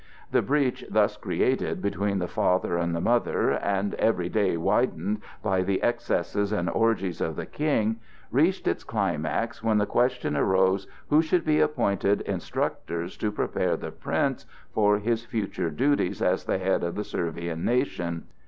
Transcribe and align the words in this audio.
The 0.31 0.41
breach 0.41 0.83
thus 0.89 1.15
created 1.15 1.79
between 1.79 2.17
the 2.17 2.27
father 2.27 2.75
and 2.75 2.95
the 2.95 2.99
mother, 2.99 3.51
and 3.51 3.93
every 3.93 4.29
day 4.29 4.57
widened 4.57 5.21
by 5.43 5.61
the 5.61 5.79
excesses 5.83 6.51
and 6.51 6.67
orgies 6.71 7.21
of 7.21 7.35
the 7.35 7.45
King, 7.45 7.99
reached 8.31 8.67
its 8.67 8.83
climax 8.83 9.61
when 9.63 9.77
the 9.77 9.85
question 9.85 10.35
arose 10.35 10.87
who 11.11 11.21
should 11.21 11.45
be 11.45 11.59
appointed 11.61 12.21
instructors 12.21 13.15
to 13.17 13.31
prepare 13.31 13.77
the 13.77 13.91
prince 13.91 14.47
for 14.73 14.97
his 14.97 15.23
future 15.23 15.69
duties 15.69 16.19
as 16.19 16.45
the 16.45 16.57
head 16.57 16.83
of 16.83 16.95
the 16.95 17.03
Servian 17.03 17.63
nation. 17.63 18.23